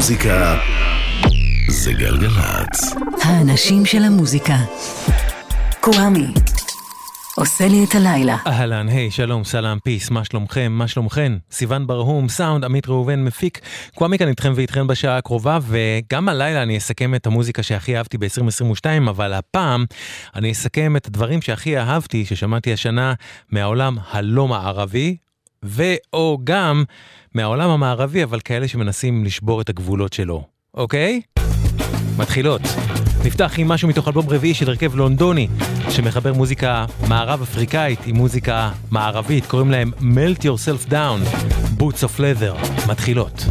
המוזיקה 0.00 0.58
זה 1.68 1.92
גלגלצ. 1.92 2.94
האנשים 3.22 3.86
של 3.86 4.02
המוזיקה. 4.02 4.56
קוואמי. 5.80 6.26
עושה 7.36 7.68
לי 7.68 7.84
את 7.84 7.94
הלילה. 7.94 8.36
אהלן, 8.46 8.88
היי, 8.88 9.10
שלום, 9.10 9.44
סלאם, 9.44 9.78
פיס, 9.78 10.10
מה 10.10 10.24
שלומכם, 10.24 10.72
מה 10.72 10.88
שלומכן? 10.88 11.32
סיון 11.50 11.86
ברהום, 11.86 12.28
סאונד, 12.28 12.64
עמית 12.64 12.88
ראובן, 12.88 13.24
מפיק. 13.24 13.60
קוואמי 13.94 14.18
כאן 14.18 14.28
איתכם 14.28 14.52
ואיתכם 14.56 14.86
בשעה 14.86 15.16
הקרובה, 15.16 15.58
וגם 15.68 16.28
הלילה 16.28 16.62
אני 16.62 16.78
אסכם 16.78 17.14
את 17.14 17.26
המוזיקה 17.26 17.62
שהכי 17.62 17.96
אהבתי 17.96 18.18
ב-2022, 18.18 19.10
אבל 19.10 19.32
הפעם 19.32 19.84
אני 20.34 20.52
אסכם 20.52 20.96
את 20.96 21.06
הדברים 21.06 21.42
שהכי 21.42 21.78
אהבתי, 21.78 22.24
ששמעתי 22.24 22.72
השנה 22.72 23.14
מהעולם 23.50 23.98
הלא 24.10 24.48
מערבי, 24.48 25.16
ו/או 25.64 26.38
גם 26.44 26.84
מהעולם 27.34 27.70
המערבי, 27.70 28.24
אבל 28.24 28.40
כאלה 28.40 28.68
שמנסים 28.68 29.24
לשבור 29.24 29.60
את 29.60 29.68
הגבולות 29.68 30.12
שלו, 30.12 30.44
אוקיי? 30.74 31.20
מתחילות. 32.18 32.60
נפתח 33.24 33.52
עם 33.58 33.68
משהו 33.68 33.88
מתוך 33.88 34.08
אלבום 34.08 34.28
רביעי 34.28 34.54
של 34.54 34.68
הרכב 34.68 34.94
לונדוני, 34.94 35.48
שמחבר 35.90 36.32
מוזיקה 36.32 36.84
מערב 37.08 37.42
אפריקאית 37.42 38.00
עם 38.06 38.16
מוזיקה 38.16 38.70
מערבית, 38.90 39.46
קוראים 39.46 39.70
להם 39.70 39.92
Melt 39.98 40.40
Yourself 40.42 40.90
Down, 40.90 41.36
Boots 41.80 42.02
of 42.02 42.18
Leather, 42.20 42.88
מתחילות. 42.88 43.44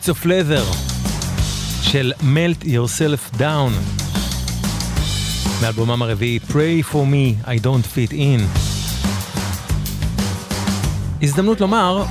boots 0.00 0.08
of 0.08 0.26
Leather 0.26 0.76
של 1.82 2.12
Melt 2.20 2.64
Yourself 2.64 3.38
Down 3.38 3.72
מאלבומם 5.62 6.02
הרביעי 6.02 6.38
Pray 6.48 6.92
for 6.92 6.94
me, 6.94 7.46
I 7.46 7.64
don't 7.64 7.96
fit 7.96 8.12
in. 8.12 8.40
הזדמנות 11.22 11.60
לומר 11.60 12.04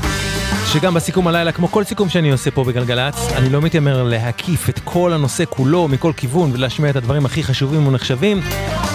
שגם 0.74 0.94
בסיכום 0.94 1.28
הלילה, 1.28 1.52
כמו 1.52 1.68
כל 1.68 1.84
סיכום 1.84 2.10
שאני 2.10 2.32
עושה 2.32 2.52
פה 2.52 2.64
בגלגלצ, 2.64 3.16
אני 3.36 3.50
לא 3.50 3.62
מתיימר 3.62 4.04
להקיף 4.04 4.70
את 4.70 4.80
כל 4.84 5.14
הנושא 5.14 5.44
כולו 5.50 5.88
מכל 5.88 6.12
כיוון 6.18 6.52
ולהשמיע 6.54 6.90
את 6.90 6.96
הדברים 6.96 7.26
הכי 7.26 7.44
חשובים 7.44 7.88
ונחשבים, 7.88 8.42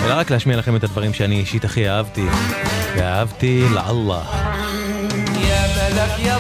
אלא 0.04 0.14
רק 0.14 0.30
להשמיע 0.30 0.56
לכם 0.56 0.76
את 0.76 0.84
הדברים 0.84 1.12
שאני 1.12 1.40
אישית 1.40 1.64
הכי 1.64 1.88
אהבתי. 1.88 2.26
ואהבתי 2.96 3.64
לאללה. 3.74 4.22
יא 5.40 5.56
מלך 5.76 6.18
יא 6.18 6.38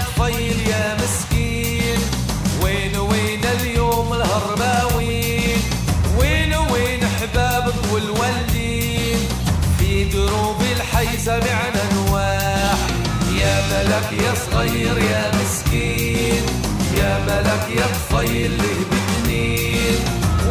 سمعنا 11.24 11.82
نواح. 11.94 12.78
يا 13.40 13.54
ملك 13.70 14.22
يا 14.22 14.34
صغير 14.34 14.98
يا 14.98 15.30
مسكين. 15.34 16.42
يا 16.98 17.18
ملك 17.26 17.64
يا 17.78 17.86
طفيل 17.86 18.58
له 18.58 18.76
بتنين. 18.90 19.98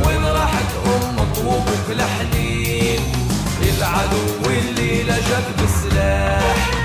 وين 0.05 0.25
راحت 0.25 0.71
أمك 0.85 1.37
وابوك 1.37 1.87
لحنين 1.89 2.99
العدو 3.61 4.49
اللي 4.49 5.03
لجك 5.03 5.47
بسلاح. 5.57 6.82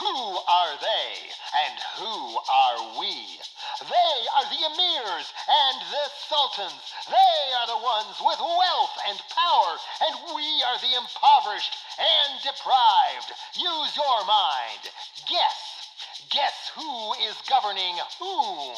Who 0.00 0.38
are 0.48 0.76
they 0.76 1.14
and 1.64 1.78
who 1.96 2.38
are 2.52 3.00
we? 3.00 3.40
They 3.80 4.16
are 4.36 4.44
the 4.44 4.64
emirs 4.68 5.32
and 5.48 5.80
the 5.90 6.10
sultans. 6.28 6.92
They 7.08 7.54
are 7.60 7.66
the 7.66 7.82
ones 7.82 8.16
with 8.20 8.38
wealth 8.40 8.96
and 9.08 9.18
power, 9.32 9.76
and 10.04 10.34
we 10.34 10.62
are 10.64 10.78
the 10.80 10.96
impoverished 10.96 11.76
and 11.98 12.42
deprived. 12.42 13.32
Use 13.54 13.96
your 13.96 14.24
mind. 14.26 14.84
Guess. 15.28 15.88
Guess 16.30 16.70
who 16.74 17.12
is 17.28 17.36
governing 17.48 17.96
whom? 18.18 18.76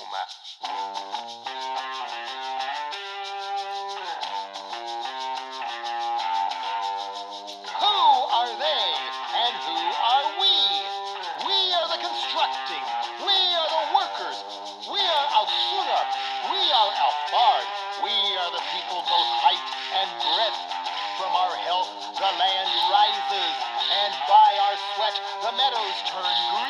Turn 26.07 26.23
green. 26.51 26.68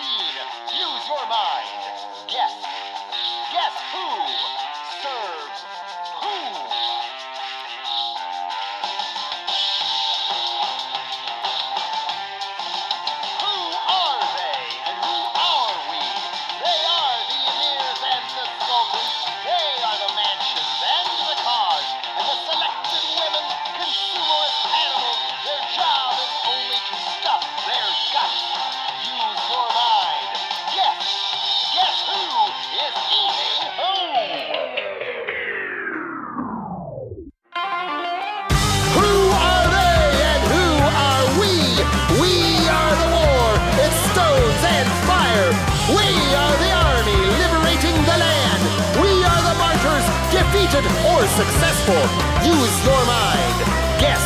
Defeated 50.83 51.07
or 51.11 51.27
successful. 51.27 52.03
Use 52.45 52.85
your 52.85 53.03
mind. 53.07 53.57
Guess. 53.99 54.23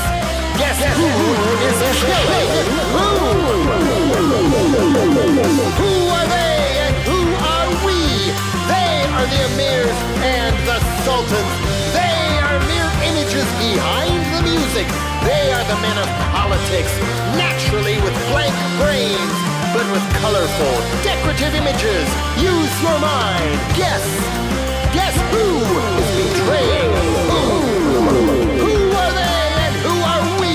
Guess, 0.58 0.78
yes 0.80 0.96
who 0.96 1.08
is 1.64 1.80
killing 2.04 2.50
who? 2.92 3.08
Who 5.80 5.92
are 6.12 6.26
they 6.28 6.60
and 6.84 6.96
who 7.08 7.20
are 7.40 7.70
we? 7.88 7.96
They 8.68 8.92
are 9.16 9.26
the 9.32 9.40
emirs 9.48 9.96
and 10.20 10.54
the 10.68 10.78
sultans. 11.04 11.52
They 11.96 12.36
are 12.44 12.60
mere 12.68 12.90
images 13.08 13.48
behind 13.56 14.20
the 14.36 14.42
music. 14.44 14.86
They 15.24 15.52
are 15.56 15.64
the 15.64 15.80
men 15.80 15.96
of 15.96 16.08
politics, 16.36 16.92
naturally 17.32 17.96
with 18.04 18.14
blank 18.28 18.54
brains, 18.76 19.36
but 19.72 19.88
with 19.88 20.04
colorful, 20.20 20.74
decorative 21.00 21.54
images. 21.54 22.06
Use 22.36 22.74
your 22.82 22.98
mind. 23.00 23.56
Guess. 23.74 24.71
Guess 24.92 25.16
who 25.32 25.46
is 26.00 26.08
betraying 26.20 26.92
who? 27.24 27.40
Who 28.60 28.76
are 28.92 29.12
they 29.16 29.40
and 29.64 29.74
who 29.80 29.94
are 30.04 30.24
we? 30.36 30.52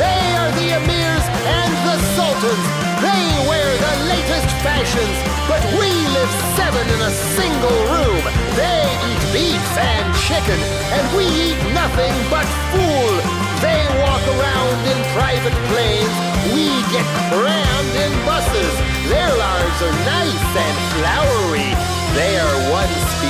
They 0.00 0.24
are 0.40 0.50
the 0.56 0.68
emirs 0.80 1.26
and 1.44 1.72
the 1.84 1.96
sultans. 2.16 2.66
They 3.04 3.24
wear 3.44 3.68
the 3.76 3.94
latest 4.08 4.48
fashions, 4.64 5.16
but 5.44 5.60
we 5.76 5.92
live 5.92 6.32
seven 6.56 6.88
in 6.88 7.00
a 7.04 7.12
single 7.36 7.78
room. 7.92 8.24
They 8.56 8.80
eat 9.12 9.22
beef 9.36 9.66
and 9.76 10.06
chicken, 10.24 10.60
and 10.96 11.04
we 11.12 11.28
eat 11.28 11.60
nothing 11.76 12.16
but 12.32 12.48
fool. 12.72 13.12
They 13.60 13.84
walk 14.00 14.24
around 14.40 14.78
in 14.88 14.98
private 15.12 15.56
planes. 15.68 16.16
We 16.56 16.80
get 16.96 17.04
crammed 17.28 17.94
in 17.94 18.12
buses. 18.24 18.72
Their 19.12 19.28
lives 19.36 19.78
are 19.84 19.96
nice 20.08 20.48
and 20.64 20.76
flowery. 20.96 21.76
They 22.16 22.38
are 22.40 22.58
one 22.72 22.85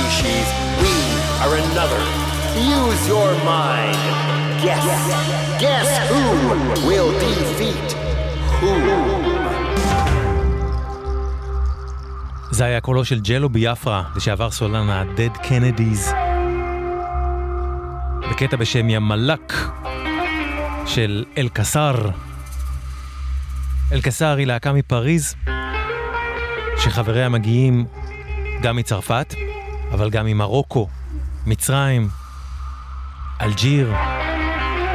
species. 0.07 0.47
We 0.83 0.95
are 1.43 1.53
another. 1.65 2.01
Use 2.79 3.01
your 3.13 3.31
mind. 3.53 4.01
guess. 4.63 4.85
Guess 5.63 5.89
who 6.11 6.23
will 6.87 7.11
defeat 7.23 7.89
who? 8.59 8.73
זה 12.51 12.65
היה 12.65 12.81
קולו 12.81 13.05
של 13.05 13.19
ג'לו 13.19 13.49
ביאפרה, 13.49 14.03
לשעבר 14.15 14.51
סולן 14.51 14.89
ה-Dead 14.89 15.37
Kennedys. 15.45 16.15
בקטע 18.31 18.57
בשם 18.57 18.89
ימלק 18.89 19.53
של 20.85 21.25
אל-קסאר. 21.37 22.09
אל-קסאר 23.91 24.37
היא 24.37 24.47
להקה 24.47 24.73
מפריז, 24.73 25.35
שחבריה 26.77 27.29
מגיעים 27.29 27.85
גם 28.61 28.75
מצרפת, 28.75 29.33
אבל 29.91 30.09
גם 30.09 30.25
ממרוקו, 30.25 30.87
מצרים, 31.45 32.09
אלג'יר 33.41 33.93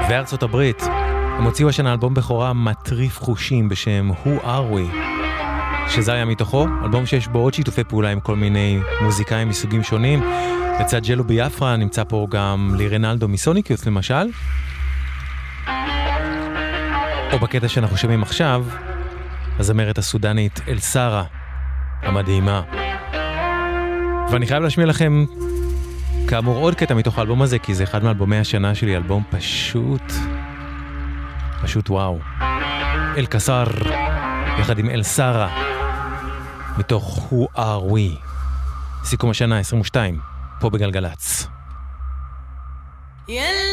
וארצות 0.09 0.43
הברית. 0.43 0.83
הם 1.39 1.45
הוציאו 1.45 1.69
השנה 1.69 1.93
אלבום 1.93 2.15
בכורה 2.15 2.53
מטריף 2.53 3.19
חושים 3.21 3.69
בשם 3.69 4.11
Who 4.25 4.45
are 4.45 4.75
we? 4.75 4.97
שזה 5.89 6.13
היה 6.13 6.25
מתוכו, 6.25 6.67
אלבום 6.85 7.07
שיש 7.07 7.29
בו 7.29 7.39
עוד 7.39 7.55
שיתופי 7.55 7.85
פעולה 7.85 8.11
עם 8.11 8.21
כל 8.21 8.37
מיני 8.37 8.81
מוזיקאים 9.03 9.49
מסוגים 9.49 9.83
שונים. 9.83 10.23
לצד 10.81 11.03
ג'לו 11.07 11.25
ביאפרה 11.25 11.77
נמצא 11.77 12.05
פה 12.05 12.27
גם 12.31 12.75
לירנלדו 12.79 13.29
מסוניקיוס 13.29 13.87
למשל. 13.87 14.31
או 17.33 17.39
בקטע 17.39 17.69
שאנחנו 17.69 17.97
שומעים 17.97 18.23
עכשיו, 18.23 18.67
הזמרת 19.59 19.99
הסודנית 19.99 20.61
אל 20.69 20.79
סארה, 20.79 21.25
המדהימה. 22.03 22.82
ואני 24.33 24.47
חייב 24.47 24.63
להשמיע 24.63 24.87
לכם, 24.87 25.25
כאמור, 26.29 26.57
עוד 26.57 26.75
קטע 26.75 26.95
מתוך 26.95 27.19
האלבום 27.19 27.43
הזה, 27.43 27.59
כי 27.59 27.75
זה 27.75 27.85
אחד 27.85 28.05
מאלבומי 28.05 28.39
השנה 28.39 28.75
שלי, 28.75 28.97
אלבום 28.97 29.23
פשוט, 29.31 30.13
פשוט 31.63 31.91
וואו. 31.91 32.19
אל 33.17 33.27
קסר, 33.27 33.65
יחד 34.61 34.79
עם 34.79 34.91
אל 34.91 35.03
סארה, 35.03 35.49
מתוך 36.79 37.33
Who 37.33 37.59
are 37.59 37.93
we. 37.93 38.27
סיכום 39.05 39.31
השנה 39.31 39.59
22, 39.59 40.19
פה 40.61 40.71
בגלגלצ. 40.71 41.47
Yeah. 43.29 43.72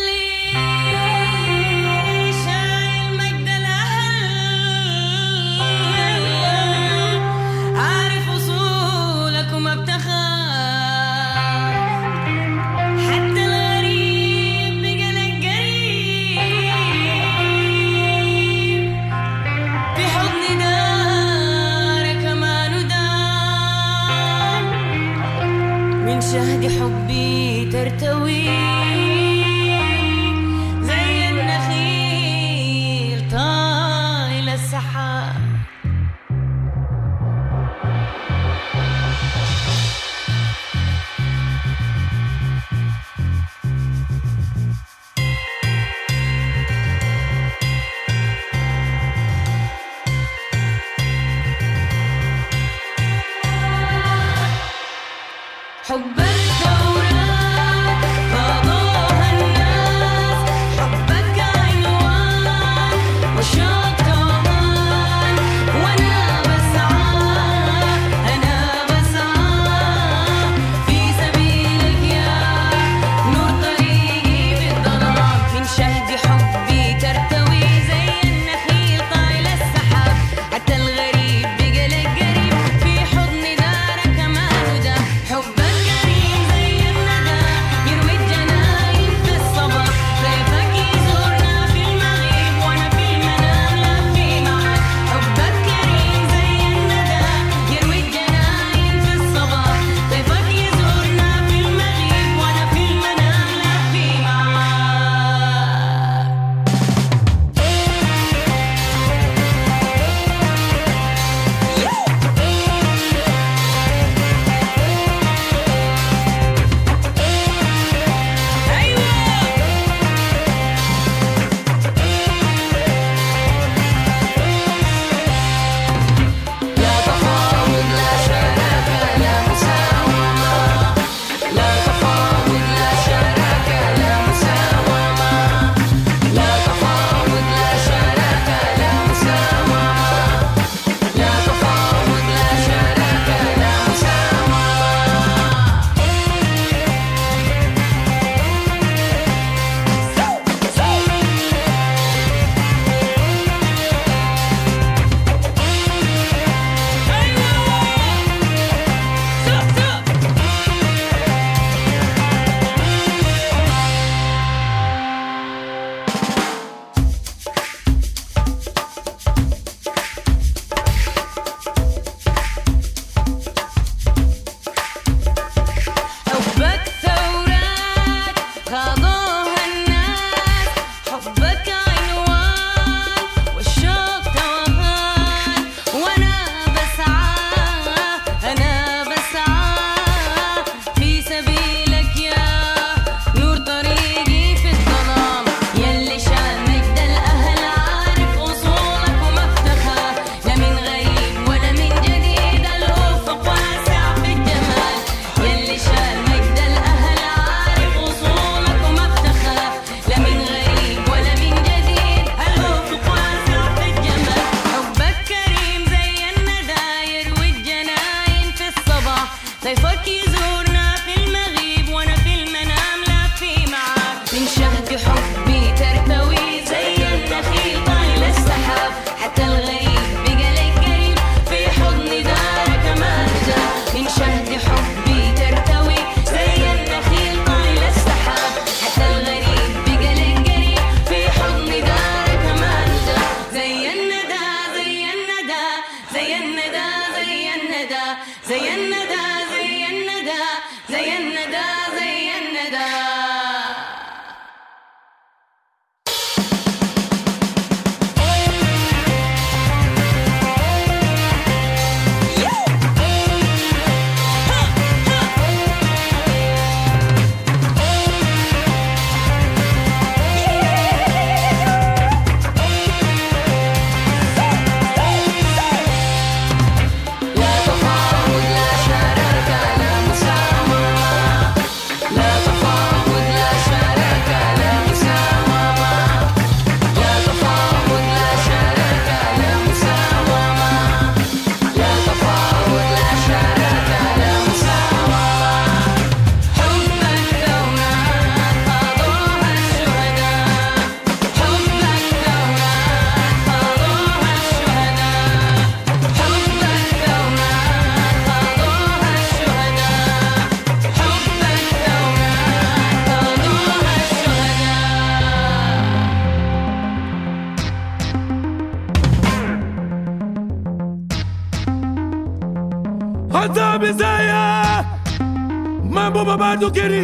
tobandukiri 326.40 327.04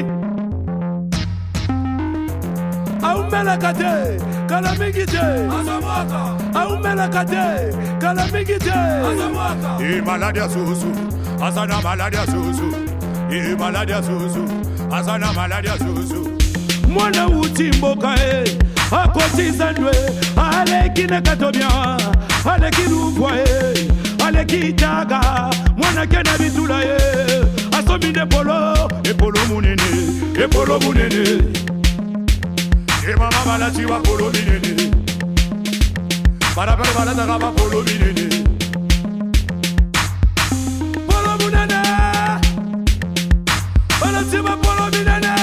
aumelaka 3.04 3.72
te 3.80 3.92
kala 4.48 4.72
mingi 4.80 5.06
te. 5.06 5.24
Aumelaka 6.60 7.24
te 7.32 7.44
kala 8.00 8.24
mingi 8.34 8.58
te. 8.66 8.78
Imaladia 9.98 10.48
susu 10.54 10.90
azana 11.46 11.82
maladia 11.84 12.24
susu 12.32 12.68
imaladia 13.30 14.02
susu 14.08 14.44
azana 14.92 15.34
maladia 15.34 15.78
susu 15.84 16.30
mwana 16.88 17.28
uti 17.28 17.64
mboka 17.78 18.16
e 18.16 18.44
eh, 18.44 18.58
akoti 18.92 19.52
zandwe 19.52 19.94
aleki 20.38 21.08
na 21.08 21.22
katobia 21.22 21.70
aleki 22.54 22.82
lukwa 22.90 23.32
e 23.40 23.90
aleki 24.26 24.74
taga 24.74 25.22
mwana 25.78 26.08
kena 26.08 26.38
bitula 26.38 26.82
ye 26.82 27.55
tobina 27.96 28.24
epolo 28.24 28.90
epolo 29.04 29.40
monene 29.48 29.90
epolo 30.44 30.78
monene 30.80 31.24
emama 33.08 33.42
balati 33.46 33.86
bapolo 33.86 34.30
minene 34.32 34.92
barabara 36.56 36.92
balataka 36.96 37.38
bapolo 37.40 37.84
minene 37.84 38.28
polo 41.08 41.32
monene 41.40 41.82
balati 44.02 44.38
bapolo 44.46 44.86
minene 44.94 45.34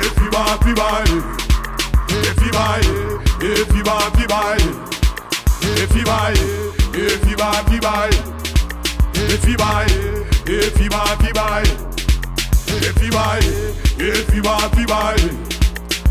efiba 0.00 0.42
fibae 0.64 1.14
efibae 2.30 2.88
efiba 3.52 3.96
fibae 4.16 4.64
efibae 5.82 6.40
efiba 7.04 7.52
fibae 7.68 8.31
If 9.24 9.48
you 9.48 9.56
buy, 9.56 9.86
if 10.46 10.80
you 10.80 10.90
buy, 10.90 11.16
if 11.18 11.26
you 11.26 11.32
buy, 11.34 11.62
if 12.68 13.02
you 13.02 13.10
buy, 13.10 13.38
if 13.98 14.34
you 14.34 14.42
buy, 14.42 14.64
if 14.64 14.76
you 14.76 14.86
buy, 14.86 15.14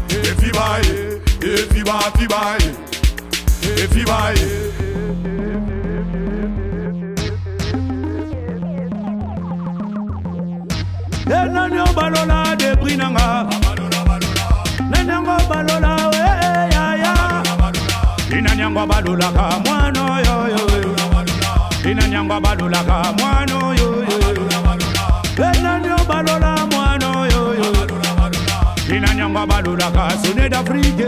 if 0.10 0.44
you 0.44 0.52
buy, 0.52 0.82
if 1.42 1.76
you 1.78 1.84
buy, 1.84 2.08
if 2.08 2.22
you 2.22 2.28
buy, 2.28 2.58
if 3.64 3.96
you 3.96 4.06
buy. 4.06 5.42
Nenanyo 11.28 11.86
balola 11.96 12.56
de 12.58 12.76
brinanga, 12.76 13.48
nenanyo 14.92 15.38
balola 15.50 15.94
we 16.12 16.24
ya 16.76 16.86
ya, 17.04 17.14
inanyango 18.38 18.84
balola 18.88 19.30
ka 19.36 19.60
mwano 19.64 20.06
yo 20.26 20.38
yo. 20.56 20.71
Oyoyo 22.12 22.20
inanyango 22.20 22.40
balolaka 22.42 23.14
mwana 23.20 23.58
oyoyo 23.68 24.04
enani 25.38 25.90
obalola 26.02 26.68
mwana 26.72 27.08
oyoyo 27.20 27.66
inanyango 28.96 29.46
balolaka 29.46 30.12
sone 30.22 30.50
d'afrike 30.50 31.08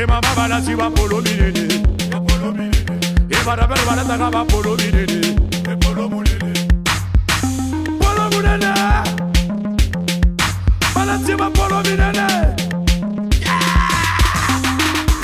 ema 0.00 0.20
babalasi 0.20 0.74
bapolo 0.76 1.20
minene 1.20 1.64
ebarabere 3.36 3.82
balataka 3.88 4.30
bapolo 4.30 4.76
minene 4.76 5.18
polo 5.80 6.08
munene 6.12 6.52
balati 10.94 11.34
bapolo 11.40 11.78
minene 11.86 12.26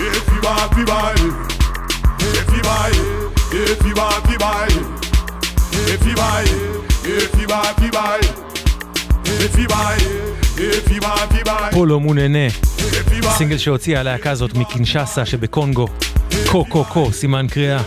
efiba 0.08 0.54
fibae 0.74 1.24
efibae 2.38 3.00
efiba 3.70 4.06
fibae 4.26 4.76
efibae 5.92 6.54
efiba 7.22 7.58
fibae 7.78 8.26
efibae 9.44 10.43
פולו 11.72 12.00
מוננה. 12.00 12.48
סינגל 13.36 13.58
שהוציאה 13.58 14.00
הלהקה 14.00 14.30
הזאת 14.30 14.54
מקינשסה 14.54 15.26
שבקונגו. 15.26 15.88
קו 16.46 16.64
קו 16.64 16.84
קו, 16.84 17.12
סימן 17.12 17.46
קריאה. 17.50 17.78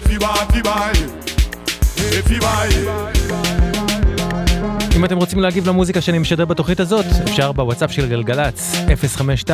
אם 4.98 5.06
אתם 5.06 5.18
רוצים 5.18 5.40
להגיב 5.40 5.70
למוזיקה 5.70 6.02
שאני 6.02 6.20
משדר 6.20 6.46
בתוכנית 6.46 6.80
הזאת, 6.80 7.06
אפשר 7.24 7.52
בוואטסאפ 7.52 7.92
של 7.92 8.10
גלגלצ, 8.10 8.76
052-90-2002, 9.48 9.52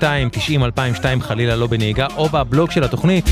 052-90-2002 0.00 0.04
חלילה 1.20 1.56
לא 1.56 1.66
בנהיגה, 1.66 2.06
או 2.16 2.28
בבלוג 2.28 2.70
של 2.70 2.84
התוכנית, 2.84 3.24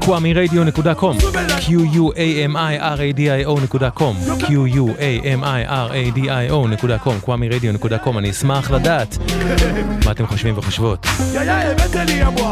QAMIRadio.com, 0.00 1.22
Q-U-A-M-I-R-A-D-I-O.com, 1.60 4.14
Q-U-A-M-I-R-A-D-I-O.com, 4.44 7.26
QAMIRadio.com, 7.26 8.18
אני 8.18 8.30
אשמח 8.30 8.70
לדעת 8.70 9.18
מה 10.04 10.10
אתם 10.10 10.26
חושבים 10.26 10.58
וחושבות. 10.58 11.06
יא 11.34 11.40
יא 11.40 11.52
הבאת 11.52 11.96
לי 11.96 12.12
יבוא 12.12 12.50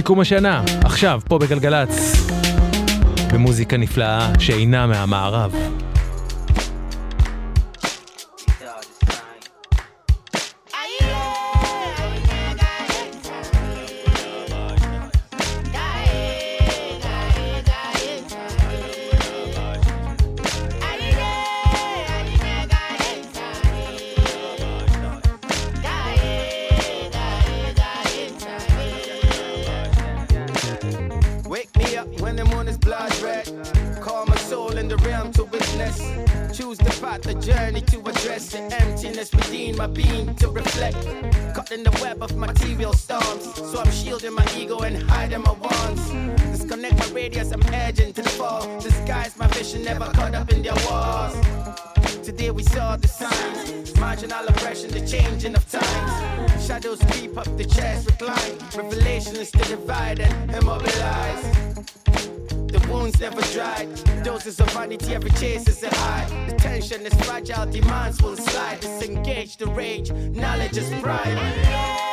סיכום 0.00 0.20
השנה, 0.20 0.62
עכשיו, 0.84 1.20
פה 1.28 1.38
בגלגלצ, 1.38 2.16
במוזיקה 3.32 3.76
נפלאה 3.76 4.32
שאינה 4.38 4.86
מהמערב. 4.86 5.79
Choose 36.60 36.76
the 36.76 36.90
path, 37.00 37.22
the 37.22 37.34
journey 37.36 37.80
to 37.80 38.00
address 38.00 38.50
the 38.50 38.58
emptiness 38.58 39.32
within 39.32 39.78
my 39.78 39.86
being 39.86 40.34
to 40.34 40.50
reflect. 40.50 40.98
Caught 41.54 41.72
in 41.72 41.82
the 41.82 41.90
web 42.02 42.22
of 42.22 42.36
material 42.36 42.92
storms, 42.92 43.54
so 43.54 43.80
I'm 43.80 43.90
shielding 43.90 44.34
my 44.34 44.46
ego 44.54 44.80
and 44.80 45.02
hiding 45.04 45.40
my 45.40 45.52
wants. 45.52 46.10
Disconnect 46.52 46.98
my 46.98 47.08
radius, 47.14 47.50
I'm 47.52 47.62
edging 47.72 48.12
to 48.12 48.20
the 48.20 48.28
fall. 48.28 48.78
Disguise 48.78 49.38
my 49.38 49.46
vision, 49.46 49.84
never 49.84 50.04
caught 50.12 50.34
up 50.34 50.52
in 50.52 50.60
their 50.60 50.74
walls. 50.84 51.34
Today 52.22 52.50
we 52.50 52.62
saw 52.64 52.94
the 52.94 53.08
signs, 53.08 53.96
marginal 53.96 54.46
oppression, 54.46 54.90
the 54.90 55.00
changing 55.06 55.54
of 55.54 55.66
times. 55.70 56.66
Shadows 56.66 57.00
creep 57.08 57.38
up 57.38 57.56
the 57.56 57.64
chest, 57.64 58.06
recline. 58.06 58.58
Revelations 58.76 59.50
to 59.52 59.58
divide 59.60 60.20
and 60.20 60.50
immobilize. 60.54 62.09
Wounds 62.90 63.20
never 63.20 63.40
dried. 63.52 63.88
Doses 64.24 64.60
of 64.60 64.70
vanity, 64.72 65.14
every 65.14 65.30
chase 65.30 65.68
is 65.68 65.82
a 65.82 65.94
high. 65.94 66.46
The 66.48 66.56
tension 66.56 67.06
is 67.06 67.14
fragile, 67.24 67.66
demands 67.66 68.20
will 68.22 68.36
slide. 68.36 68.80
Disengage 68.80 69.56
the 69.56 69.66
rage, 69.66 70.10
knowledge 70.12 70.76
is 70.76 70.90
pride. 71.00 72.09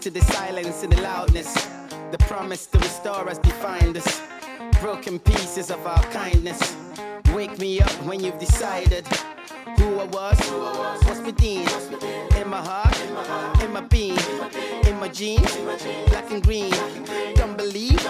Listen 0.00 0.14
to 0.14 0.18
the 0.18 0.32
silence 0.32 0.82
and 0.82 0.92
the 0.94 1.02
loudness. 1.02 1.68
The 2.10 2.16
promise 2.20 2.64
to 2.68 2.78
restore 2.78 3.28
us 3.28 3.36
defined 3.36 3.98
us. 3.98 4.22
Broken 4.80 5.18
pieces 5.18 5.70
of 5.70 5.86
our 5.86 6.02
kindness. 6.04 6.74
Wake 7.34 7.58
me 7.58 7.82
up 7.82 7.90
when 8.06 8.18
you've 8.20 8.38
decided 8.38 9.06
who 9.76 9.98
I 9.98 10.04
was, 10.04 10.40
who 10.48 10.56
I 10.62 10.72
was. 10.78 11.04
what's 11.04 11.20
within, 11.20 11.68
in 12.40 12.48
my 12.48 12.62
heart, 12.62 12.98
in 13.62 13.72
my 13.74 13.82
being, 13.82 14.16
in 14.86 14.98
my 14.98 15.08
jeans, 15.08 15.54
black 16.08 16.30
and 16.30 16.42
green. 16.42 16.72
Don't 17.34 17.58
believe 17.58 18.02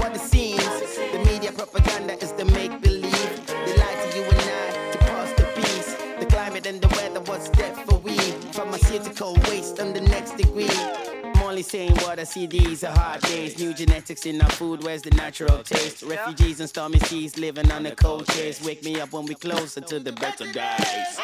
what 0.00 0.16
it 0.16 0.22
seems. 0.22 0.64
The 1.12 1.22
media 1.26 1.52
propaganda 1.52 2.14
is 2.14 2.32
the 2.32 2.46
make 2.46 2.80
believe. 2.80 3.46
They 3.46 3.76
lie 3.76 3.96
to 4.04 4.16
you 4.16 4.24
and 4.24 4.40
I 4.40 4.90
to 4.92 4.98
pass 5.00 5.32
the 5.34 5.44
peace. 5.54 5.96
The 6.18 6.24
climate 6.24 6.64
and 6.64 6.80
the 6.80 6.88
weather, 6.96 7.20
was 7.30 7.50
death 7.50 7.78
for 7.84 7.98
we? 7.98 8.16
Pharmaceutical 8.56 9.34
waste 9.50 9.78
on 9.80 9.92
the 9.92 10.00
next 10.00 10.38
degree. 10.38 11.15
I'm 11.55 11.55
only 11.55 11.61
saying 11.61 11.95
what 12.05 12.19
I 12.19 12.23
see, 12.23 12.45
these 12.45 12.83
are 12.83 12.93
hard 12.93 13.21
days. 13.21 13.57
New 13.59 13.73
genetics 13.73 14.25
in 14.25 14.41
our 14.41 14.49
food, 14.49 14.83
where's 14.83 15.01
the 15.01 15.11
natural 15.11 15.63
taste? 15.63 16.03
Refugees 16.03 16.59
and 16.59 16.67
stormy 16.67 16.99
seas 16.99 17.37
living 17.37 17.71
on 17.71 17.83
the 17.83 17.95
cold 17.95 18.27
chase. 18.27 18.63
Wake 18.65 18.83
me 18.83 18.99
up 18.99 19.13
when 19.13 19.25
we 19.25 19.35
closer 19.35 19.81
to 19.81 19.99
the 19.99 20.11
better 20.11 20.51
days. 20.51 21.19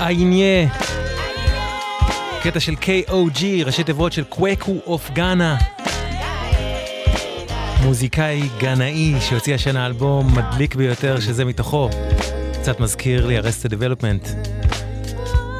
אייניה. 0.00 0.68
קטע 2.42 2.60
של 2.60 2.74
KOG, 2.74 3.44
ראשי 3.64 3.84
תיבות 3.84 4.12
של 4.12 4.24
קוואקו 4.24 4.72
אוף 4.86 5.10
גאנה. 5.10 5.56
מוזיקאי 7.87 8.49
גנאי 8.59 9.13
שהוציא 9.19 9.55
השנה 9.55 9.85
אלבום 9.85 10.37
מדליק 10.37 10.75
ביותר 10.75 11.19
שזה 11.19 11.45
מתוכו. 11.45 11.89
קצת 12.53 12.79
מזכיר 12.79 13.25
לי 13.25 13.37
ארסטד 13.37 13.69
דבלופמנט. 13.69 14.27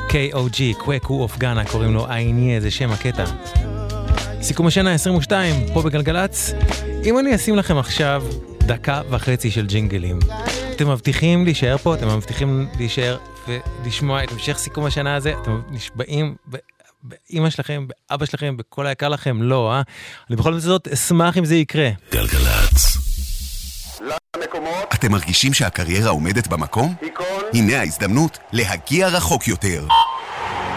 KOG, 0.10 0.78
קוואקו 0.78 1.22
אוף 1.22 1.38
גאנה, 1.38 1.66
קוראים 1.66 1.94
לו 1.94 2.08
אייניה, 2.08 2.60
זה 2.60 2.72
שם 2.72 2.92
הקטע. 2.92 3.26
סיכום 4.42 4.68
השנה 4.68 4.94
22, 4.94 5.56
פה 5.74 5.82
בגלגלצ. 5.82 6.54
אם 7.06 7.20
אני 7.20 7.36
אשים 7.36 7.56
לכם 7.56 7.78
עכשיו 7.78 8.24
דקה 8.60 9.02
וחצי 9.10 9.52
של 9.52 9.66
ג'ינגלים, 9.66 10.20
אתם 10.76 10.90
מבטיחים 10.90 11.46
להישאר 11.46 11.78
פה, 11.78 11.94
אתם 11.94 12.08
מבטיחים 12.08 12.68
להישאר 12.78 13.18
ולשמוע 13.48 14.24
את 14.24 14.32
המשך 14.32 14.58
סיכום 14.58 14.86
השנה 14.86 15.16
הזה, 15.16 15.34
אתם 15.42 15.62
נשבעים 15.70 16.36
ב- 16.50 16.58
באמא 17.08 17.50
שלכם, 17.50 17.88
באבא 18.10 18.26
שלכם, 18.26 18.58
בכל 18.58 18.88
היקר 18.88 19.10
לכם, 19.10 19.42
לא, 19.42 19.74
אה? 19.74 19.82
אני 20.30 20.36
בכל 20.36 20.60
זאת 20.60 20.88
אשמח 20.88 21.38
אם 21.38 21.46
זה 21.46 21.56
יקרה. 21.56 21.90
גלגלצ. 22.12 22.98
אתם 24.94 25.12
מרגישים 25.12 25.54
שהקריירה 25.54 26.10
עומדת 26.10 26.48
במקום? 26.48 26.96
הנה 27.54 27.80
ההזדמנות 27.80 28.38
להגיע 28.52 29.08
רחוק 29.08 29.48
יותר. 29.48 29.88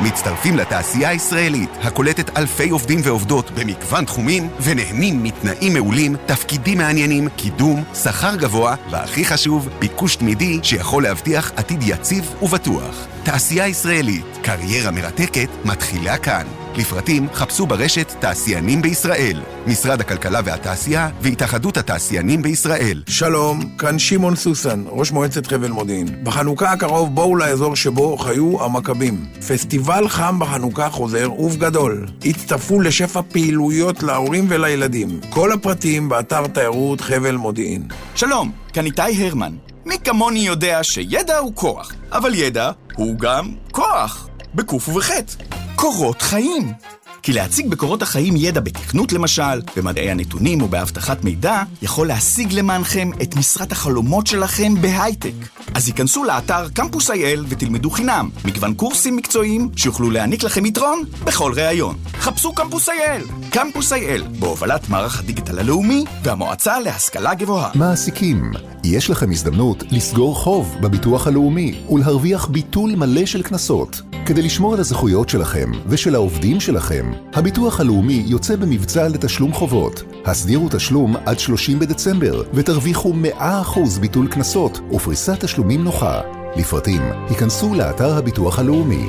מצטרפים 0.02 0.56
לתעשייה 0.56 1.08
הישראלית, 1.08 1.70
הקולטת 1.82 2.38
אלפי 2.38 2.70
עובדים 2.70 3.00
ועובדות 3.04 3.50
במגוון 3.50 4.04
תחומים, 4.04 4.48
ונהנים 4.60 5.22
מתנאים 5.22 5.72
מעולים, 5.72 6.16
תפקידים 6.26 6.78
מעניינים, 6.78 7.28
קידום, 7.36 7.84
שכר 7.94 8.36
גבוה, 8.36 8.74
והכי 8.90 9.24
חשוב, 9.24 9.68
ביקוש 9.78 10.16
תמידי 10.16 10.58
שיכול 10.62 11.02
להבטיח 11.02 11.52
עתיד 11.56 11.82
יציב 11.82 12.34
ובטוח. 12.42 13.06
תעשייה 13.22 13.66
ישראלית, 13.66 14.24
קריירה 14.42 14.90
מרתקת, 14.90 15.48
מתחילה 15.64 16.18
כאן. 16.18 16.59
לפרטים 16.76 17.26
חפשו 17.34 17.66
ברשת 17.66 18.14
תעשיינים 18.18 18.82
בישראל, 18.82 19.40
משרד 19.66 20.00
הכלכלה 20.00 20.40
והתעשייה 20.44 21.08
והתאחדות 21.20 21.76
התעשיינים 21.76 22.42
בישראל. 22.42 23.02
שלום, 23.08 23.76
כאן 23.78 23.98
שמעון 23.98 24.36
סוסן, 24.36 24.84
ראש 24.88 25.12
מועצת 25.12 25.46
חבל 25.46 25.70
מודיעין. 25.70 26.24
בחנוכה 26.24 26.72
הקרוב 26.72 27.14
בואו 27.14 27.36
לאזור 27.36 27.76
שבו 27.76 28.18
חיו 28.18 28.64
המכבים. 28.64 29.26
פסטיבל 29.48 30.08
חם 30.08 30.38
בחנוכה 30.38 30.90
חוזר 30.90 31.32
ובגדול. 31.38 32.06
הצטרפו 32.24 32.80
לשפע 32.80 33.20
פעילויות 33.22 34.02
להורים 34.02 34.46
ולילדים. 34.48 35.20
כל 35.30 35.52
הפרטים 35.52 36.08
באתר 36.08 36.46
תיירות 36.46 37.00
חבל 37.00 37.36
מודיעין. 37.36 37.88
שלום, 38.14 38.52
כאן 38.72 38.86
איתי 38.86 39.26
הרמן. 39.26 39.52
מי 39.86 39.98
כמוני 40.04 40.38
יודע 40.38 40.82
שידע 40.82 41.38
הוא 41.38 41.52
כוח, 41.54 41.92
אבל 42.12 42.34
ידע 42.34 42.70
הוא 42.96 43.18
גם 43.18 43.50
כוח, 43.70 44.28
בקוף 44.54 44.88
ובחטא. 44.88 45.44
קורות 45.80 46.22
חיים. 46.22 46.72
כי 47.22 47.32
להציג 47.32 47.68
בקורות 47.68 48.02
החיים 48.02 48.36
ידע 48.36 48.60
בתכנות 48.60 49.12
למשל, 49.12 49.60
במדעי 49.76 50.10
הנתונים 50.10 50.62
ובאבטחת 50.62 51.24
מידע, 51.24 51.62
יכול 51.82 52.08
להשיג 52.08 52.52
למענכם 52.52 53.10
את 53.22 53.36
משרת 53.36 53.72
החלומות 53.72 54.26
שלכם 54.26 54.74
בהייטק. 54.80 55.32
אז 55.74 55.86
היכנסו 55.86 56.24
לאתר 56.24 56.68
קמפוס 56.68 57.10
IL 57.10 57.40
ותלמדו 57.48 57.90
חינם 57.90 58.28
מגוון 58.44 58.74
קורסים 58.74 59.16
מקצועיים 59.16 59.70
שיוכלו 59.76 60.10
להעניק 60.10 60.42
לכם 60.42 60.66
יתרון 60.66 61.02
בכל 61.24 61.52
ראיון. 61.56 61.96
חפשו 62.18 62.52
קמפוס 62.52 62.88
IL, 62.88 63.50
קמפוס 63.50 63.92
IL, 63.92 64.38
בהובלת 64.38 64.88
מערך 64.88 65.20
הדיגיטל 65.20 65.58
הלאומי 65.58 66.04
והמועצה 66.22 66.80
להשכלה 66.80 67.34
גבוהה. 67.34 67.70
מעסיקים, 67.74 68.52
יש 68.84 69.10
לכם 69.10 69.30
הזדמנות 69.30 69.84
לסגור 69.90 70.34
חוב 70.34 70.76
בביטוח 70.80 71.26
הלאומי 71.26 71.80
ולהרוויח 71.90 72.46
ביטול 72.46 72.94
מלא 72.96 73.26
של 73.26 73.42
קנסות. 73.42 74.02
כדי 74.26 74.42
לשמור 74.42 74.74
על 74.74 74.80
הזכויות 74.80 75.28
שלכם 75.28 75.70
ושל 75.86 76.14
העובדים 76.14 76.60
שלכם, 76.60 77.09
הביטוח 77.32 77.80
הלאומי 77.80 78.22
יוצא 78.26 78.56
במבצע 78.56 79.08
לתשלום 79.08 79.52
חובות. 79.52 80.02
הסדירו 80.24 80.68
תשלום 80.70 81.16
עד 81.26 81.38
30 81.38 81.78
בדצמבר 81.78 82.42
ותרוויחו 82.54 83.12
100% 83.38 84.00
ביטול 84.00 84.28
קנסות 84.28 84.80
ופריסת 84.92 85.44
תשלומים 85.44 85.84
נוחה. 85.84 86.20
לפרטים, 86.56 87.02
היכנסו 87.28 87.74
לאתר 87.74 88.16
הביטוח 88.16 88.58
הלאומי. 88.58 89.06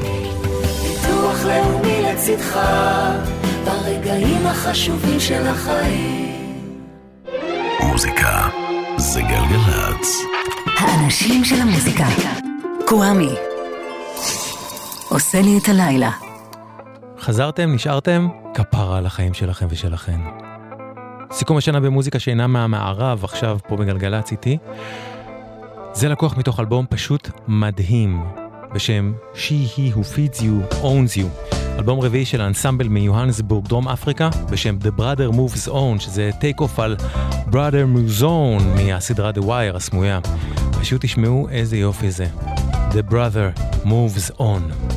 ביטוח 0.84 1.46
לאומי 1.46 2.02
לצדך, 2.02 2.60
ברגעים 3.66 4.48
החשובים 4.48 5.20
של 5.20 5.48
החיים. 5.48 6.32
מוזיקה 7.84 8.48
זה 8.98 9.22
גלגלצ. 9.22 10.18
האנשים 10.78 11.46
של 11.46 11.56
המוזיקה. 11.56 12.06
קוואמי. 12.88 13.36
עושה 15.10 15.42
לי 15.42 15.58
את 15.58 15.70
הלילה. 15.70 16.31
חזרתם, 17.32 17.74
נשארתם, 17.74 18.28
כפרה 18.54 18.98
על 18.98 19.06
החיים 19.06 19.34
שלכם 19.34 19.67
ושלכן. 19.70 20.20
סיכום 21.32 21.58
השנה 21.58 21.80
במוזיקה 21.80 22.20
שאינה 22.20 22.48
מהמערב, 22.48 23.24
עכשיו 23.24 23.58
פה 23.67 23.78
בגלגלצ 23.78 24.32
איתי. 24.32 24.58
זה 25.94 26.10
לקוח 26.10 26.38
מתוך 26.38 26.60
אלבום 26.60 26.86
פשוט 26.89 27.30
מדהים. 27.48 28.24
בשם 28.74 29.13
She 29.34 29.78
He 29.78 29.96
Who 29.96 30.00
Feeds 30.00 30.39
You 30.39 30.74
Owns 30.84 31.17
You. 31.17 31.56
אלבום 31.78 32.00
רביעי 32.00 32.26
של 32.26 32.41
האנסמבל 32.41 32.88
מיוהנסבורג, 32.88 33.67
דרום 33.67 33.88
אפריקה, 33.88 34.30
בשם 34.50 34.78
The 34.82 35.00
Brother 35.00 35.36
Moves 35.36 35.70
On, 35.70 36.00
שזה 36.00 36.30
טייק 36.39 36.62
אוף 36.62 36.80
על 36.80 36.96
Brother 37.52 37.96
Moves 37.96 38.22
On 38.22 38.63
מהסדרה 38.76 39.32
The 39.32 39.41
Wire 39.41 39.76
הסמויה. 39.76 40.20
פשוט 40.82 41.06
תשמעו 41.06 41.50
איזה 41.50 41.78
יופי 41.78 42.12
זה. 42.12 42.28
The 42.91 43.12
Brother 43.12 43.62
Moves 43.86 44.39
On. 44.39 44.90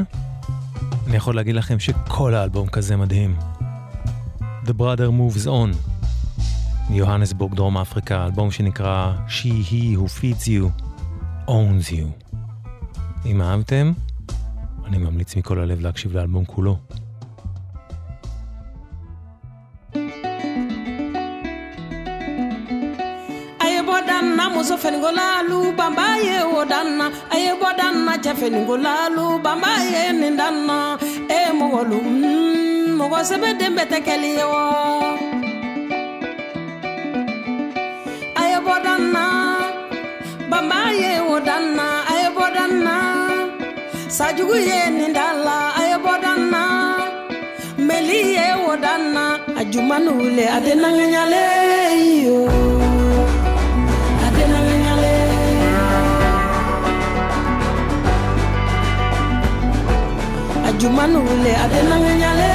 נכון? 0.00 0.28
אני 1.06 1.16
יכול 1.16 1.36
להגיד 1.36 1.54
לכם 1.54 1.78
שכל 1.78 2.34
האלבום 2.34 2.68
כזה 2.68 2.96
מדהים. 2.96 3.36
The 4.40 4.70
Brother 4.78 5.10
Moves 5.18 5.46
On, 5.46 5.76
מיוהנסבורג, 6.90 7.54
דרום 7.54 7.78
אפריקה, 7.78 8.24
אלבום 8.24 8.50
שנקרא 8.50 9.14
She 9.28 9.70
He 9.70 9.98
Who 9.98 10.20
Feeds 10.20 10.44
You, 10.46 10.82
Owns 11.48 11.90
You. 11.90 12.26
אם 13.26 13.42
אהבתם, 13.42 13.92
אני 14.86 14.98
ממליץ 14.98 15.36
מכל 15.36 15.60
הלב 15.60 15.80
להקשיב 15.80 16.16
לאלבום 16.16 16.44
כולו. 16.44 16.76
Fɛnigolalu 24.82 25.58
banba 25.78 26.06
ye 26.26 26.36
o 26.58 26.64
danna 26.72 27.06
a 27.34 27.36
ye 27.44 27.52
bɔ 27.60 27.68
danna 27.78 28.12
banba 29.44 29.70
ye 29.92 30.02
nin 30.20 30.36
danna 30.40 30.76
e 31.28 31.38
mɔgɔlu 31.58 31.98
mm, 32.02 32.98
mɔgɔ 32.98 33.18
sɛbɛ 33.28 33.48
den 33.58 33.72
bɛ 33.76 33.84
tɛ 33.90 33.98
kɛli 34.06 34.30
ye 34.38 34.44
wa 34.52 34.62
a 38.40 38.42
ye 38.50 38.58
o 41.34 41.36
danna 41.46 41.86
a 42.12 42.16
sajugu 44.16 44.56
ye 44.68 44.78
nin 44.90 45.12
da 45.12 45.26
la 45.44 45.58
meli 47.86 48.18
ye 48.36 48.46
o 48.70 48.76
danna 48.84 49.24
a 49.56 49.62
naŋaɲale 50.82 51.44
yo 52.24 52.67
jumanu 60.78 61.20
le 61.44 61.52
adenanga 61.64 62.12
nyale 62.20 62.50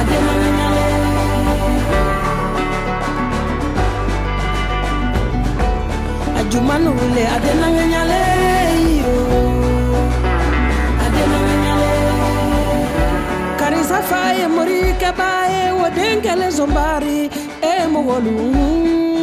adenanga 0.00 0.48
nyale 0.58 0.86
ajumanu 6.40 6.92
le 7.14 7.24
adenanga 7.36 7.84
nyale 7.92 8.22
adenanga 11.04 11.54
nyale 11.64 11.92
karisa 13.58 13.98
faye 14.02 14.46
mori 14.48 14.80
kabaye 15.00 15.72
wodengele 15.80 16.50
zombari. 16.50 17.30
E 17.62 17.86
mogolu 17.92 18.32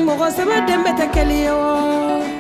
mogo 0.06 0.28
sebe 0.32 0.62
dembe 0.68 0.94
tekeli 0.94 1.46
yo 1.46 2.31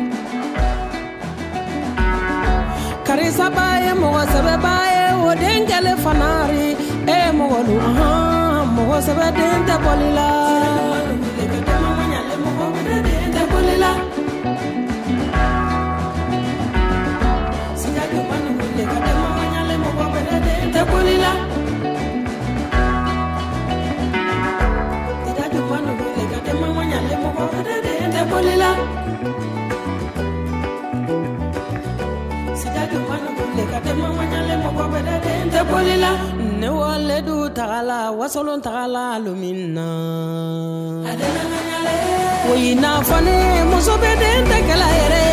karisaba 3.11 3.65
ye 3.83 3.91
mɔgɔ 4.01 4.21
sɛbɛba 4.31 4.73
ye 4.95 5.05
o 5.27 5.31
den 5.41 5.61
kɛlen 5.69 5.97
fanari 6.03 6.67
e 7.13 7.15
ye 7.23 7.29
mɔgɔ 7.39 7.59
don 7.67 7.83
mɔgɔ 8.75 8.97
sɛbɛ 9.05 9.27
den 9.37 9.59
tɛ 9.67 9.75
bɔli 9.83 10.09
la. 10.17 10.29
Wasolon 38.31 38.61
tagala 38.63 39.19
lumin 39.19 39.75
na 39.75 39.87
o 42.49 42.53
yi 42.63 42.71
n'a 42.81 42.91
fɔ 43.07 43.17
ne 43.27 43.35
muso 43.69 43.93
bɛ 44.01 44.11
den 44.21 44.39
tɛ 44.49 44.57
kɛla 44.67 44.89
yɛrɛ 44.99 45.25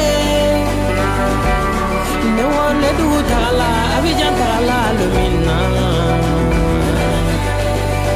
ne 2.37 2.45
wale 2.55 2.91
du 2.99 3.09
tagala 3.31 3.69
abijan 3.97 4.35
tagala 4.41 4.79
lumin 4.99 5.35
na 5.47 5.57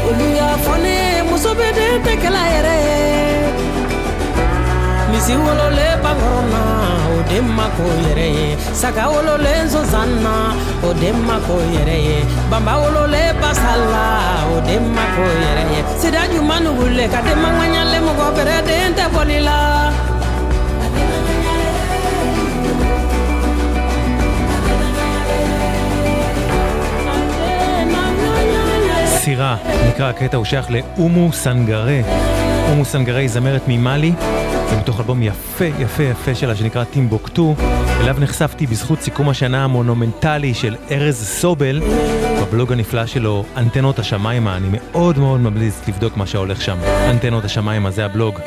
olu 0.09 0.27
y'a 0.39 0.51
fɔ 0.65 0.75
ne 0.85 0.95
muso 1.29 1.51
bɛ 1.59 1.69
den 1.79 1.95
tɛ 2.05 2.13
kɛla 2.23 2.43
yɛrɛ 2.55 2.79
misi 5.23 5.37
wololen 5.39 5.95
bakɔrɔ 6.05 6.43
na 6.53 6.61
o 7.15 7.17
den 7.31 7.47
ma 7.57 7.67
ko 7.77 7.85
yɛrɛ 8.05 8.27
ye 8.37 8.47
saga 8.81 9.05
wololen 9.13 9.65
sonsan 9.73 10.11
o 10.83 10.93
den 11.01 11.17
ma 11.27 11.37
ko 11.47 11.55
yɛrɛ 11.75 11.97
ye 12.07 12.19
banba 12.51 12.73
wololen 12.83 13.31
basa 13.41 13.73
o 14.53 14.57
den 14.67 14.83
ma 14.95 15.05
yɛrɛ 15.43 15.65
ye 15.73 15.81
sida 16.01 16.23
ɲuman 16.33 16.61
nugulen 16.65 17.09
ka 17.13 17.21
den 17.27 17.39
mankaɲalen 17.43 18.03
mɔgɔ 18.07 18.27
bɛrɛ 18.37 18.57
den 18.67 18.91
tɛ 18.99 19.05
bɔli 19.15 19.39
la 19.49 19.59
סירה, 29.23 29.57
נקרא 29.89 30.09
הקטע, 30.09 30.37
הוא 30.37 30.45
שייך 30.45 30.67
לאומו 30.71 31.33
סנגרה. 31.33 32.01
אומו 32.71 32.85
סנגרה 32.85 33.19
היא 33.19 33.29
זמרת 33.29 33.63
ממאלי, 33.69 34.13
זה 34.73 34.79
מתוך 34.79 35.01
אלבום 35.01 35.23
יפה 35.23 35.65
יפה 35.65 36.03
יפה 36.03 36.35
שלה 36.35 36.57
שנקרא 36.57 36.85
טימבוקטו, 36.85 37.55
אליו 38.01 38.17
נחשפתי 38.21 38.67
בזכות 38.67 39.01
סיכום 39.01 39.29
השנה 39.29 39.65
המונומנטלי 39.65 40.55
של 40.55 40.77
ארז 40.91 41.25
סובל, 41.25 41.81
בבלוג 42.43 42.73
הנפלא 42.73 43.07
שלו, 43.07 43.45
אנטנות 43.57 43.99
השמיימה, 43.99 44.57
אני 44.57 44.69
מאוד 44.71 45.19
מאוד 45.19 45.41
ממליץ 45.41 45.89
לבדוק 45.89 46.17
מה 46.17 46.27
שהולך 46.27 46.63
שם. 46.63 46.79
אנטנות 47.11 47.45
השמיימה 47.45 47.91
זה 47.91 48.05
הבלוג, 48.05 48.39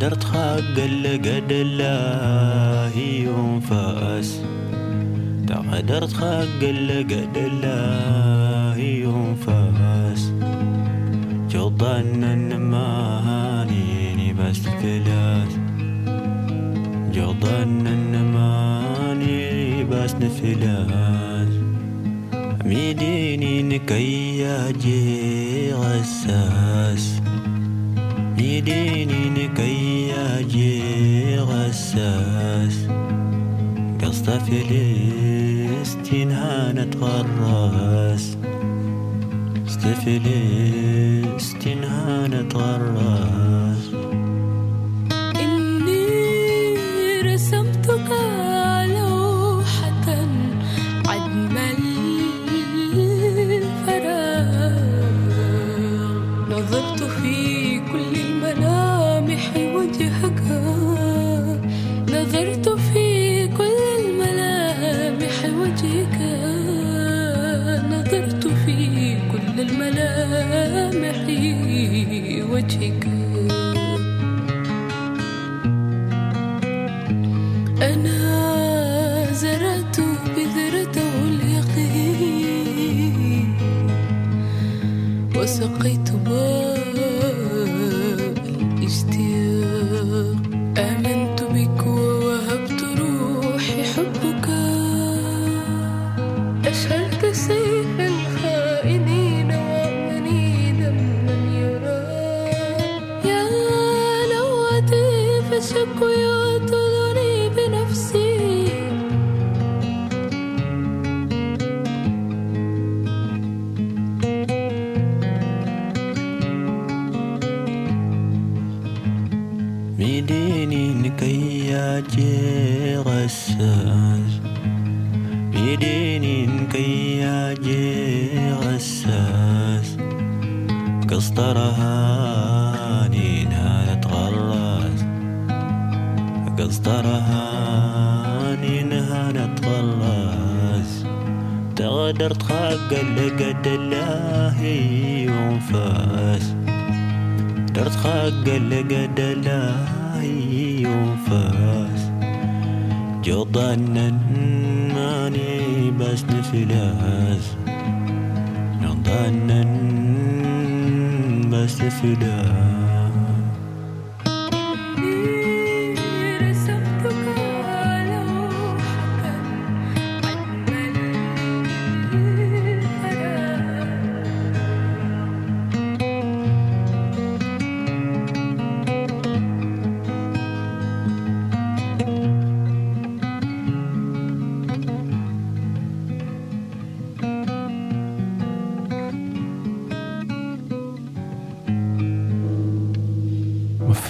قدرت 0.00 0.24
خاق 0.24 0.78
قد 1.24 1.52
يوم 2.96 3.60
فاس 3.60 4.40
تقدرت 5.46 6.12
خاق 6.12 6.62
قد 7.10 7.36
يوم 8.78 9.36
فاس 9.46 10.32
جو 11.50 11.70
ظن 11.78 12.24
ان 12.24 12.56
ما 12.56 12.88
هانيني 13.26 14.32
بس 14.32 14.58
فلاس 14.58 15.52
جو 17.14 17.34
ظن 17.40 17.86
ان 17.86 18.32
ما 18.32 18.82
هانيني 18.96 19.84
بس 19.84 20.14
نفلاس 20.14 21.52
ميديني 22.64 23.62
نكيا 23.62 24.70
جي 24.70 25.72
غساس. 25.72 27.20
ميديني 28.40 29.29
فلسطين 34.38 36.32
هانت 36.32 36.96
غراس 36.96 38.36
فلسطين 40.04 41.84
هانت 41.84 42.56
غراس 42.56 43.19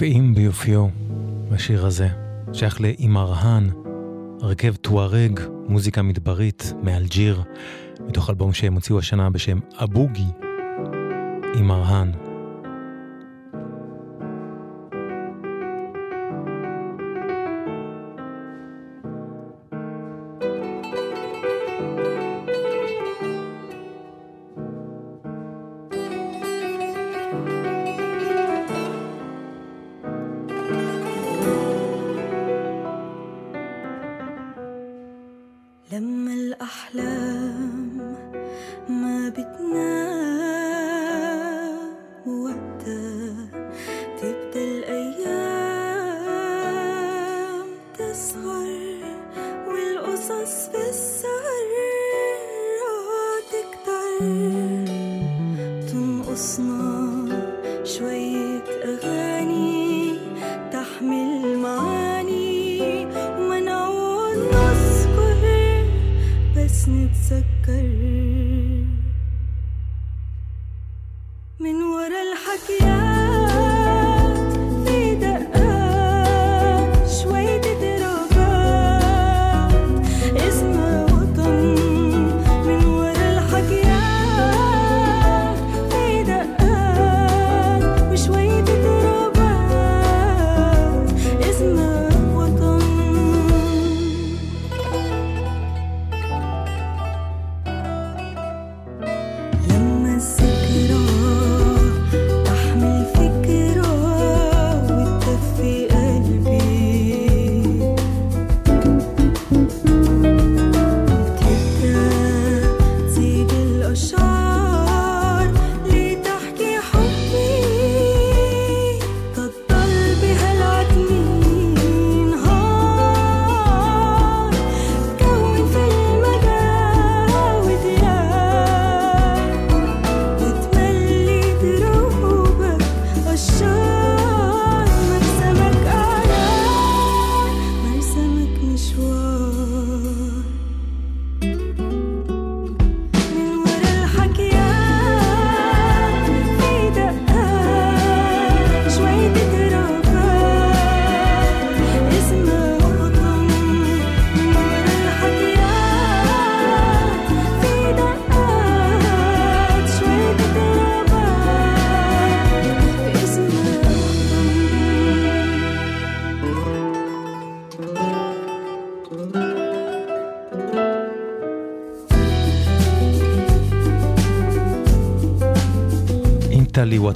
יפים 0.01 0.35
ביופיו, 0.35 0.87
השיר 1.51 1.85
הזה. 1.85 2.07
שייך 2.53 2.81
לאימרהן, 2.81 3.69
הרכב 4.41 4.75
טוארג, 4.75 5.39
מוזיקה 5.67 6.01
מדברית 6.01 6.73
מאלג'יר, 6.83 7.41
מתוך 8.07 8.29
אלבום 8.29 8.53
שהם 8.53 8.73
הוציאו 8.73 8.99
השנה 8.99 9.29
בשם 9.29 9.59
אבוגי, 9.83 10.25
אימרהן. 11.55 12.11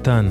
קטן. 0.06 0.30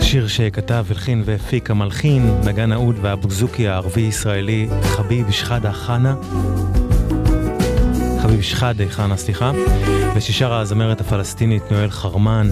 שיר 0.00 0.28
שכתב, 0.28 0.84
הלחין 0.90 1.22
והפיק 1.24 1.70
המלחין, 1.70 2.40
נגן 2.44 2.72
האוד 2.72 2.96
והבוזוקי 3.00 3.68
הערבי-ישראלי 3.68 4.68
חביב 4.82 5.30
שחאדה 5.30 5.72
חנה. 5.72 6.14
חביב 8.22 8.42
שחאדה 8.42 8.84
חנה, 8.88 9.16
סליחה. 9.16 9.52
וששרה 10.16 10.60
הזמרת 10.60 11.00
הפלסטינית 11.00 11.62
נואל 11.70 11.90
חרמן. 11.90 12.48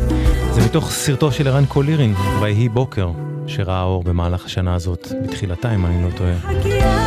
זה 0.50 0.64
מתוך 0.64 0.90
סרטו 0.90 1.32
של 1.32 1.48
ערן 1.48 1.66
קולירין, 1.66 2.14
ויהי 2.40 2.68
בוקר, 2.68 3.10
שראה 3.46 3.82
אור 3.82 4.04
במהלך 4.04 4.44
השנה 4.44 4.74
הזאת, 4.74 5.08
בתחילתה, 5.24 5.74
אם 5.74 5.86
אני 5.86 6.04
לא 6.04 6.08
טועה. 6.16 7.01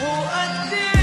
أؤدي 0.00 0.93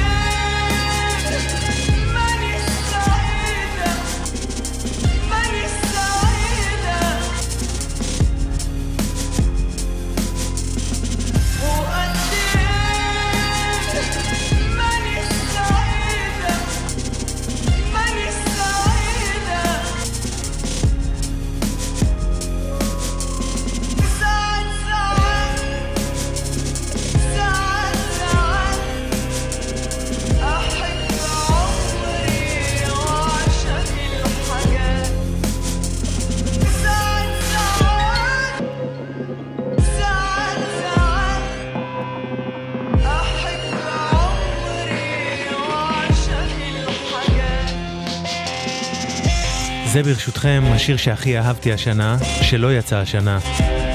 אעשה 50.02 50.14
ברשותכם 50.14 50.64
השיר 50.66 50.98
שהכי 50.98 51.38
אהבתי 51.38 51.74
השנה, 51.74 52.18
שלא 52.42 52.74
יצא 52.74 52.98
השנה. 52.98 53.40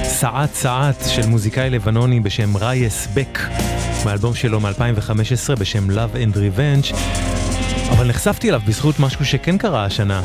ساعات 0.05 0.55
ساعات 0.55 1.05
של 1.09 1.27
מוזיקאי 1.27 1.71
לבנוני 1.71 2.21
בשם 2.21 2.57
רייס 2.57 3.09
בק, 3.15 3.39
מאלבום 4.05 4.35
שלו 4.35 4.61
מ-2015 4.61 5.55
בשם 5.59 5.91
Love 5.91 6.15
and 6.15 6.37
Revenge, 6.37 6.97
אבל 7.91 8.09
נחשפתי 8.09 8.49
אליו 8.49 8.61
בזכות 8.67 9.01
משהו 9.01 9.25
שכן 9.25 9.59
קרה 9.59 9.85
השנה. 9.85 10.23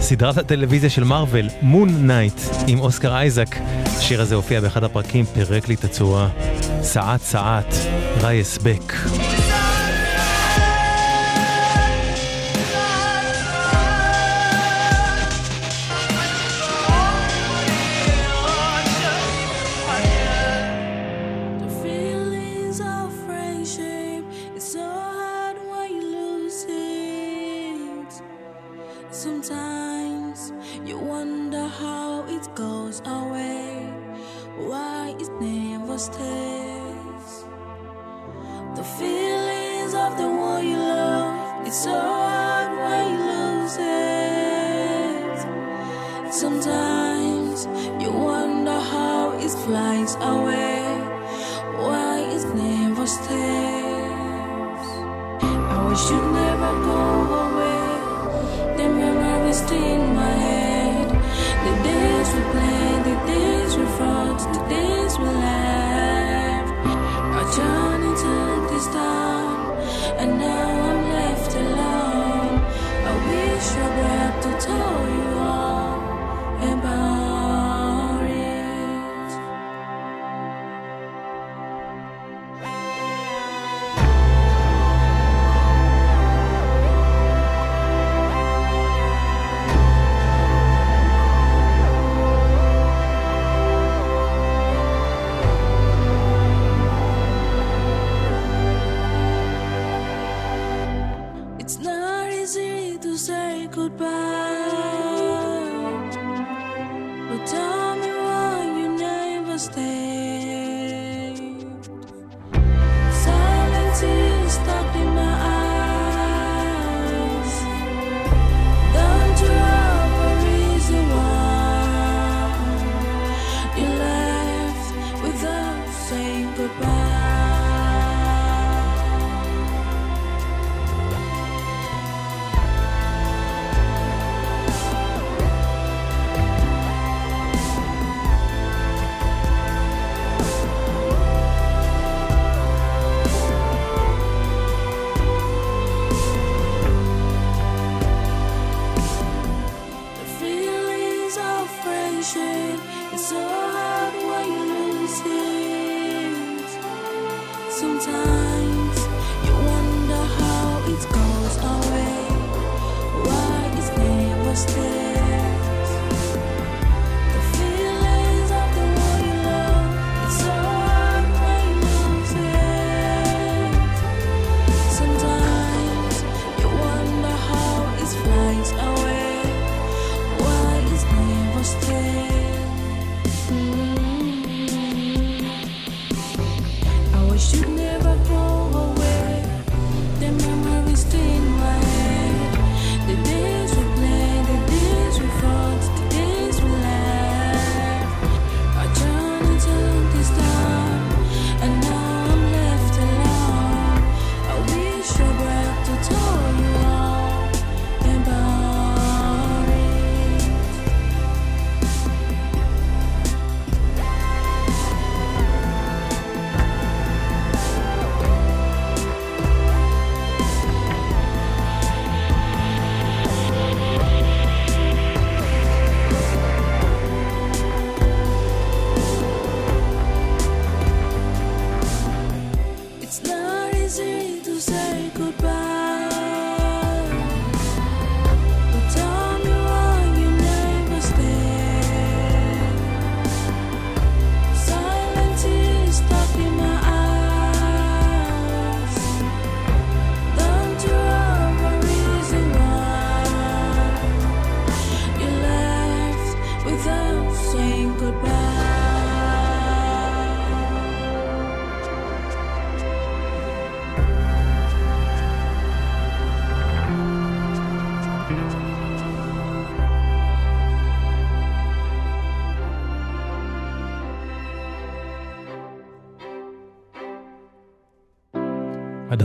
סדרת 0.00 0.38
הטלוויזיה 0.38 0.90
של 0.90 1.04
מארוול, 1.04 1.48
Moon 1.62 2.06
Knight, 2.06 2.40
עם 2.66 2.80
אוסקר 2.80 3.16
אייזק. 3.16 3.56
השיר 3.98 4.20
הזה 4.20 4.34
הופיע 4.34 4.60
באחד 4.60 4.84
הפרקים, 4.84 5.24
פירק 5.24 5.68
לי 5.68 5.74
את 5.74 5.84
הצורה. 5.84 6.28
ساعات 6.82 7.22
ساعات, 7.22 7.74
רייס 8.22 8.58
בק. 8.58 8.92
mistakes. 36.08 37.44
The 38.76 38.84
feelings 38.84 39.94
of 39.94 40.16
the 40.16 40.28
one 40.28 40.66
you 40.66 40.76
love, 40.76 41.66
it's 41.66 41.84
so 41.84 41.90
hard 41.92 42.70
when 42.78 43.04
you 43.12 43.18
lose 43.32 43.76
it. 43.80 45.38
Sometimes 46.32 47.66
you 48.02 48.10
wonder 48.10 48.78
how 48.94 49.32
it 49.38 49.50
flies 49.50 50.14
away, 50.16 50.82
why 51.76 52.20
it 52.34 52.44
never 52.54 53.06
stays. 53.06 54.88
I 55.42 55.76
wish 55.88 56.10
you'd 56.10 56.32
never 56.32 56.72
go 56.88 57.00
away. 57.44 58.76
The 58.76 58.88
memories 58.88 59.58
still. 59.64 60.07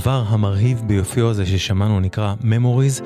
הדבר 0.04 0.24
המרהיב 0.28 0.82
ביופיו 0.86 1.30
הזה 1.30 1.45
ששמענו 1.45 1.99
נקרא 1.99 2.34
Memories, 2.41 3.04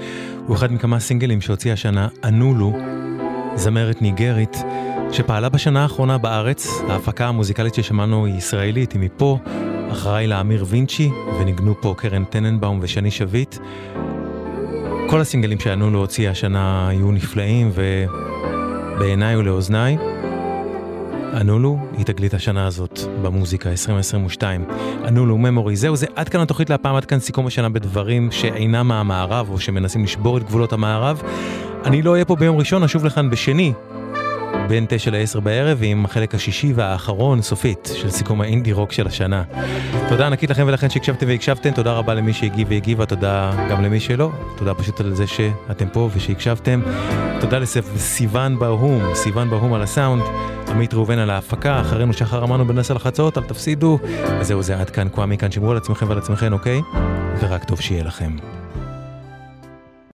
הוא 0.47 0.55
אחד 0.55 0.73
מכמה 0.73 0.99
סינגלים 0.99 1.41
שהוציאה 1.41 1.73
השנה 1.73 2.07
אנולו, 2.23 2.73
זמרת 3.55 4.01
ניגרית, 4.01 4.57
שפעלה 5.11 5.49
בשנה 5.49 5.83
האחרונה 5.83 6.17
בארץ. 6.17 6.67
ההפקה 6.89 7.27
המוזיקלית 7.27 7.73
ששמענו 7.73 8.25
היא 8.25 8.35
ישראלית, 8.35 8.91
היא 8.91 9.01
מפה, 9.01 9.37
אחראי 9.91 10.27
לאמיר 10.27 10.65
וינצ'י, 10.67 11.09
וניגנו 11.39 11.81
פה 11.81 11.93
קרן 11.97 12.23
טננבאום 12.23 12.79
ושני 12.81 13.11
שביט. 13.11 13.57
כל 15.09 15.21
הסינגלים 15.21 15.59
שאנולו 15.59 15.99
הוציאה 15.99 16.31
השנה 16.31 16.87
היו 16.87 17.11
נפלאים, 17.11 17.71
ובעיניי 18.95 19.35
ולאוזניי, 19.35 19.97
אנולו 21.41 21.77
היא 21.97 22.05
תגלית 22.05 22.33
השנה 22.33 22.67
הזאת 22.67 22.99
במוזיקה 23.21 23.69
2022. 23.69 24.65
אנולו 25.07 25.37
ממורי, 25.37 25.75
זהו 25.75 25.95
זה 25.95 26.05
עד 26.15 26.29
כאן 26.29 26.41
התוכנית 26.41 26.69
להפעם, 26.69 26.95
עד 26.95 27.05
כאן 27.05 27.19
סיכום 27.19 27.47
השנה 27.47 27.69
בדברים 27.69 28.31
שאינם 28.31 28.87
מהמערב 28.87 29.49
או 29.49 29.59
שמנסים 29.59 30.03
לשבור 30.03 30.37
את 30.37 30.43
גבולות 30.43 30.73
המערב. 30.73 31.21
אני 31.85 32.01
לא 32.01 32.11
אהיה 32.11 32.25
פה 32.25 32.35
ביום 32.35 32.57
ראשון, 32.57 32.83
אשוב 32.83 33.05
לכאן 33.05 33.29
בשני, 33.29 33.73
בין 34.67 34.85
9 34.89 35.11
ל-10 35.11 35.39
בערב, 35.39 35.79
עם 35.81 36.05
החלק 36.05 36.35
השישי 36.35 36.73
והאחרון, 36.75 37.41
סופית, 37.41 37.89
של 37.95 38.09
סיכום 38.09 38.41
האינדי 38.41 38.73
רוק 38.73 38.91
של 38.91 39.07
השנה. 39.07 39.43
תודה 40.09 40.27
ענקית 40.27 40.49
לכם 40.49 40.63
ולכן 40.67 40.89
שהקשבתם 40.89 41.27
והקשבתם, 41.27 41.71
תודה 41.71 41.93
רבה 41.93 42.13
למי 42.13 42.33
שהגיב 42.33 42.67
והגיבה, 42.71 43.05
תודה 43.05 43.51
גם 43.69 43.83
למי 43.83 43.99
שלא, 43.99 44.31
תודה 44.57 44.73
פשוט 44.73 44.99
על 44.99 45.13
זה 45.13 45.27
שאתם 45.27 45.89
פה 45.89 46.09
ושהקשבתם. 46.15 46.81
תודה 47.39 47.59
לסיוון 47.59 48.59
ברהום, 48.59 49.15
סיוון 49.15 49.49
ברהום 49.49 49.73
על 49.73 49.81
הסאונד, 49.81 50.23
עמית 50.69 50.93
ראובן 50.93 51.19
על 51.19 51.29
ההפקה, 51.29 51.81
אחרינו 51.81 52.13
שחר 52.13 52.43
אמרנו 52.43 52.67
בנס 52.67 52.91
על 52.91 52.97
החצות, 52.97 53.37
אל 53.37 53.43
תפסידו. 53.43 53.99
וזהו 54.39 54.63
זה 54.63 54.79
עד 54.79 54.89
כאן, 54.89 55.07
כואמי 55.11 55.37
כאן, 55.37 55.51
שמרו 55.51 55.71
על 55.71 55.77
עצמכם 55.77 56.09
ועל 56.09 56.17
עצמכם, 56.17 56.53
אוקיי? 56.53 56.81
ורק 57.39 57.63
טוב 57.63 57.81
שיהיה 57.81 58.03
לכם. 58.03 58.31